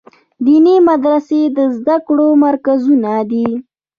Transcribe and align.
دیني 0.45 0.75
مدرسې 0.89 1.41
د 1.57 1.59
زده 1.77 1.97
کړو 2.07 2.27
مرکزونه 2.45 3.11
دي. 3.31 3.47